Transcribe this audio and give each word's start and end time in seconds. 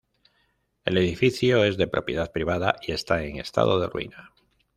El 0.83 0.97
edificio 0.97 1.63
es 1.63 1.77
de 1.77 1.85
propiedad 1.85 2.31
privada 2.31 2.75
y 2.81 2.91
está 2.91 3.21
en 3.23 3.35
estado 3.37 3.79
de 3.79 3.85
ruina. 3.85 4.31